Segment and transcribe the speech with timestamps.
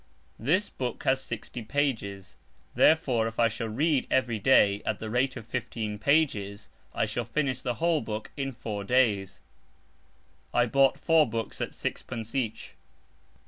[0.39, 2.35] This book has sixty pages;
[2.73, 7.23] therefore if I (shall) read every day (at the rate of) fifteen pages, I shall
[7.23, 9.41] finish the whole book in four days.
[10.55, 12.73] I bought four books at sixpence each.